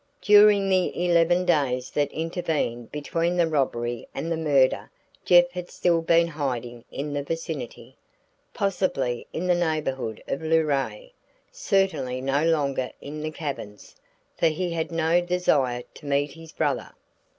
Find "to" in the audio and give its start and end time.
15.93-16.07